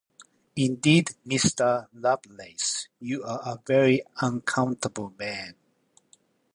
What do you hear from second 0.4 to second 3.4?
Indeed, Mr. Lovelace, you are